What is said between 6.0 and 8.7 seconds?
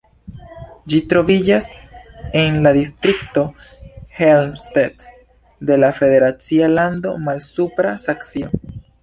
federacia lando Malsupra Saksio.